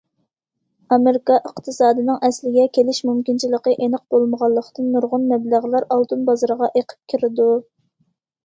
[0.95, 7.51] ئامېرىكا ئىقتىسادىنىڭ ئەسلىگە كېلىش مۇمكىنچىلىكى ئېنىق بولمىغانلىقتىن، نۇرغۇن مەبلەغلەر ئالتۇن بازىرىغا ئېقىپ كىرىدۇ.